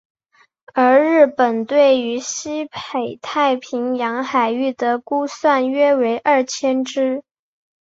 [0.73, 7.21] 而日本对于西北太平洋海域的估算约为二千只。